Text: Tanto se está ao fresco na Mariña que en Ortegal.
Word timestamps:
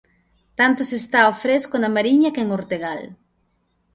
Tanto 0.59 0.81
se 0.89 0.95
está 1.01 1.19
ao 1.23 1.33
fresco 1.43 1.75
na 1.79 1.93
Mariña 1.95 2.33
que 2.33 2.41
en 2.45 2.49
Ortegal. 2.59 3.01